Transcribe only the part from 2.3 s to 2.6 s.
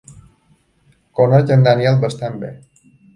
bé.